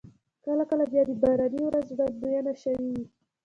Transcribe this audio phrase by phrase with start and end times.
[0.45, 3.03] کله کله بیا د باراني ورځ وړاندوينه شوې وي.